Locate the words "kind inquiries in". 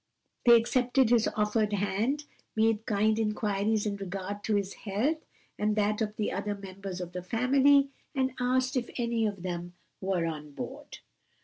2.87-3.97